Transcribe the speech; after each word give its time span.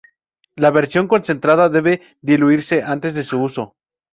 La 0.55 0.71
versión 0.71 1.07
concentrada 1.07 1.69
debe 1.69 2.01
diluirse 2.21 2.81
antes 2.81 3.13
de 3.13 3.23
su 3.23 3.39
uso. 3.39 3.75